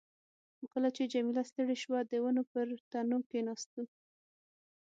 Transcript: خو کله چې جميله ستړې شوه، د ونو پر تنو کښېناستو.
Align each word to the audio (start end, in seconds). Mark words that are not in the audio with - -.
خو 0.57 0.63
کله 0.73 0.89
چې 0.95 1.03
جميله 1.13 1.43
ستړې 1.49 1.75
شوه، 1.83 1.99
د 2.11 2.13
ونو 2.23 2.43
پر 2.51 2.67
تنو 2.91 3.17
کښېناستو. 3.29 3.81